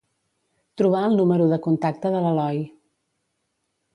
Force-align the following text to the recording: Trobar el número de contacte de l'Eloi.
Trobar 0.81 1.01
el 1.09 1.17
número 1.19 1.47
de 1.51 1.59
contacte 1.67 2.13
de 2.15 2.23
l'Eloi. 2.25 2.63